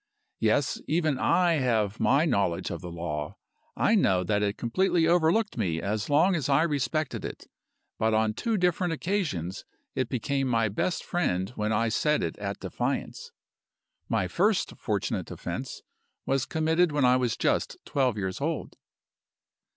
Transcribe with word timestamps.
"Yes! 0.39 0.81
even 0.87 1.19
I 1.19 1.59
have 1.59 1.99
my 1.99 2.25
knowledge 2.25 2.71
of 2.71 2.81
the 2.81 2.89
law. 2.91 3.35
I 3.77 3.93
know 3.93 4.23
that 4.23 4.41
it 4.41 4.57
completely 4.57 5.05
overlooked 5.07 5.59
me 5.59 5.79
as 5.79 6.09
long 6.09 6.33
as 6.33 6.49
I 6.49 6.63
respected 6.63 7.23
it. 7.23 7.45
But 7.99 8.15
on 8.15 8.33
two 8.33 8.57
different 8.57 8.93
occasions 8.93 9.63
it 9.93 10.09
became 10.09 10.47
my 10.47 10.69
best 10.69 11.03
friend 11.03 11.51
when 11.51 11.71
I 11.71 11.89
set 11.89 12.23
it 12.23 12.35
at 12.39 12.59
defiance! 12.59 13.31
My 14.09 14.27
first 14.27 14.75
fortunate 14.75 15.29
offense 15.29 15.83
was 16.25 16.47
committed 16.47 16.91
when 16.91 17.05
I 17.05 17.15
was 17.15 17.37
just 17.37 17.77
twelve 17.85 18.17
years 18.17 18.41
old. 18.41 18.77